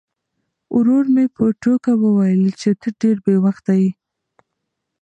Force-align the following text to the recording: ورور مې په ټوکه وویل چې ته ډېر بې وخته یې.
ورور 0.75 1.05
مې 1.13 1.25
په 1.35 1.43
ټوکه 1.61 1.93
وویل 2.03 2.43
چې 2.61 2.69
ته 2.79 2.87
ډېر 3.01 3.15
بې 3.25 3.35
وخته 3.45 3.73
یې. 3.81 3.89